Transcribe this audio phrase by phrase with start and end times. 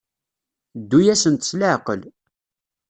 [0.81, 2.01] Ddu-asent s leɛqel.